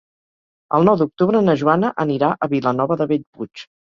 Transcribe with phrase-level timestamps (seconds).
[0.77, 3.67] El nou d'octubre na Joana anirà a Vilanova de Bellpuig.